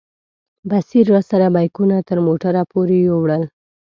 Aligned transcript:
بصیر 0.69 1.05
راسره 1.13 1.47
بیکونه 1.55 1.97
تر 2.09 2.17
موټره 2.27 2.61
پورې 2.71 2.95
یوړل. 3.07 3.43